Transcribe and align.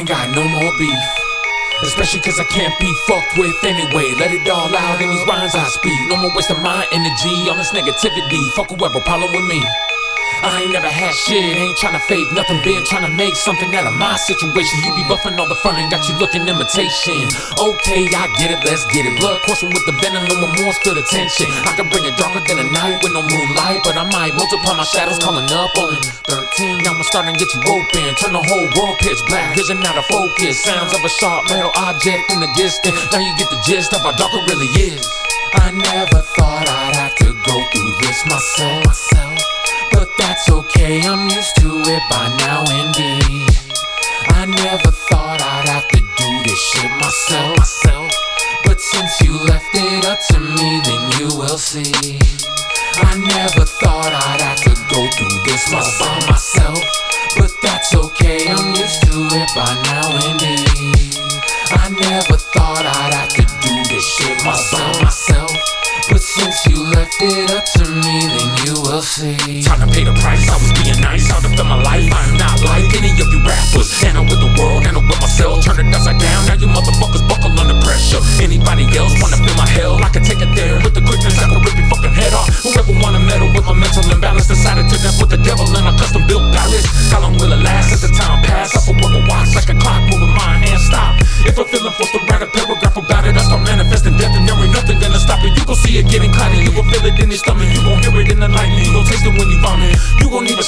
ain't 0.00 0.08
got 0.08 0.34
no 0.34 0.48
more 0.48 0.72
beef. 0.78 1.04
Especially 1.82 2.20
cause 2.20 2.40
I 2.40 2.44
can't 2.44 2.72
be 2.80 2.90
fucked 3.06 3.36
with 3.36 3.56
anyway. 3.64 4.12
Let 4.16 4.32
it 4.32 4.48
all 4.48 4.74
out 4.74 5.00
in 5.00 5.10
these 5.10 5.24
rhymes 5.28 5.54
I 5.54 5.64
speak. 5.68 5.98
No 6.08 6.16
more 6.16 6.32
wasting 6.34 6.60
my 6.62 6.86
energy 6.92 7.48
on 7.48 7.56
this 7.58 7.72
negativity. 7.72 8.40
Fuck 8.52 8.70
whoever 8.70 9.00
problem 9.00 9.32
with 9.32 9.44
me. 9.44 9.60
I 10.42 10.64
ain't 10.64 10.72
never 10.72 10.88
had 10.88 11.14
shit, 11.14 11.42
ain't 11.42 11.76
tryna 11.78 12.00
fake 12.08 12.30
nothing 12.32 12.60
big, 12.64 12.82
tryna 12.84 13.14
make 13.14 13.36
something 13.36 13.70
out 13.76 13.86
of 13.86 13.94
my 13.94 14.16
situation. 14.16 14.80
You 14.84 14.94
be 14.96 15.04
buffing 15.06 15.38
all 15.38 15.48
the 15.48 15.58
front 15.60 15.78
and 15.78 15.90
got 15.90 16.08
you 16.08 16.16
looking 16.18 16.48
imitation. 16.48 17.28
Okay, 17.60 18.08
I 18.10 18.26
get 18.40 18.50
it, 18.50 18.60
let's 18.64 18.84
get 18.90 19.04
it. 19.06 19.14
Blood 19.20 19.40
coursing 19.46 19.70
with 19.70 19.84
the 19.86 19.94
venom, 20.00 20.24
no 20.26 20.48
more 20.62 20.74
stood 20.80 20.96
attention. 20.96 21.46
I 21.68 21.76
can 21.76 21.88
bring 21.92 22.04
it 22.04 22.16
darker 22.16 22.40
than 22.46 22.58
a 22.58 22.66
night 22.72 23.02
with 23.02 23.12
no 23.12 23.22
moonlight, 23.22 23.84
but 23.84 23.94
I 23.96 24.04
might 24.08 24.32
multiply 24.34 24.74
my 24.76 24.86
shadows 24.88 25.18
calling 25.20 25.46
up 25.52 25.70
Omen 25.76 26.00
13. 26.26 26.82
Now 26.82 26.96
I'm 26.96 27.02
starting 27.04 27.04
to 27.04 27.04
start 27.04 27.26
and 27.28 27.36
get 27.36 27.50
you 27.54 27.60
open, 27.68 28.14
turn 28.16 28.32
the 28.32 28.42
whole 28.42 28.68
world 28.80 28.98
pitch 28.98 29.20
black. 29.26 29.56
Vision 29.56 29.78
out 29.84 29.96
of 29.96 30.04
focus, 30.06 30.62
sounds 30.64 30.92
of 30.94 31.04
a 31.04 31.08
sharp 31.08 31.48
metal 31.48 31.70
object 31.76 32.30
in 32.32 32.40
the 32.40 32.50
distance. 32.56 32.96
Now 33.12 33.18
you 33.18 33.32
get 33.36 33.50
the 33.50 33.60
gist 33.66 33.92
of 33.92 34.00
how 34.00 34.12
dark 34.12 34.32
it 34.32 34.44
really 34.48 34.70
is. 34.94 35.04
I 35.54 35.70
never 35.70 36.22
thought 36.38 36.68
I'd 36.68 36.96
have 36.96 37.14
to 37.16 37.32
go 37.44 37.56
through 37.72 37.92
this 38.00 38.24
myself. 38.26 38.86
myself. 38.86 39.29
Okay, 40.90 41.06
I'm 41.06 41.28
used 41.30 41.54
to 41.62 41.70
it 41.86 42.02
by 42.10 42.26
now, 42.42 42.66
indeed. 42.66 43.46
I 44.34 44.42
never 44.42 44.90
thought 44.90 45.38
I'd 45.38 45.70
have 45.70 45.86
to 45.86 46.00
do 46.02 46.28
this 46.42 46.58
shit 46.58 46.90
myself. 46.98 47.58
myself. 47.58 48.10
But 48.64 48.80
since 48.80 49.20
you 49.20 49.38
left 49.38 49.70
it 49.70 50.04
up 50.04 50.18
to 50.34 50.40
me, 50.40 50.82
then 50.82 51.02
you 51.14 51.38
will 51.38 51.58
see. 51.62 52.18
I 53.06 53.14
never 53.22 53.62
thought 53.70 54.10
I'd 54.10 54.42
have 54.42 54.58
to 54.66 54.74
go 54.90 55.06
through 55.14 55.38
this 55.46 55.62
all 55.70 55.86
by 56.02 56.26
myself. 56.26 56.82
But 57.38 57.54
that's 57.62 57.94
okay, 57.94 58.50
I'm 58.50 58.74
used 58.74 59.00
to 59.06 59.14
it 59.30 59.50
by 59.54 59.70
now, 59.94 60.10
indeed. 60.26 61.14
I 61.70 61.86
never 62.02 62.34
thought 62.34 62.82
I'd 62.82 63.14
have 63.14 63.30
to 63.38 63.46
do 63.62 63.74
this 63.94 64.02
shit 64.02 64.42
all 64.42 64.98
myself. 65.06 65.54
But 66.10 66.20
since 66.20 66.66
you 66.66 66.82
left 66.82 67.14
it 67.22 67.48
up 67.54 67.64
to 67.78 67.79
see. 69.02 69.62
Time 69.62 69.80
to 69.80 69.88
pay 69.88 70.04
the 70.04 70.12
price. 70.20 70.44
I 70.48 70.56
was 70.60 70.72
being 70.76 71.00
nice. 71.00 71.28
To 71.28 71.48
fill 71.48 71.64
my 71.64 71.80
life. 71.80 72.12
I'm 72.12 72.36
not 72.36 72.60
like 72.64 72.92
any 72.92 73.10
of 73.16 73.28
you 73.32 73.40
rappers. 73.40 73.88
And 74.04 74.18
I'm 74.18 74.26
with 74.28 74.40
the 74.40 74.52
world, 74.60 74.84
and 74.86 74.96
I'm 74.96 75.06
with 75.08 75.20
myself. 75.20 75.64
Turn 75.64 75.80
it 75.80 75.94
upside 75.94 76.20
down. 76.20 76.46
Now 76.46 76.54
you 76.54 76.68
motherfuckers 76.68 77.24
buckle 77.28 77.56
under 77.56 77.80
pressure. 77.80 78.20
Anybody 78.42 78.59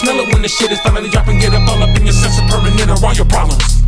smell 0.00 0.18
it 0.20 0.32
when 0.32 0.40
the 0.40 0.48
shit 0.48 0.72
is 0.72 0.80
finally 0.80 1.10
dropping. 1.10 1.38
Get 1.38 1.52
up 1.52 1.68
all 1.68 1.82
up 1.82 1.94
in 1.96 2.04
your 2.04 2.14
sense 2.14 2.38
of 2.40 2.48
permanent 2.48 2.90
or 2.90 3.04
all 3.04 3.12
your 3.12 3.26
problems. 3.26 3.79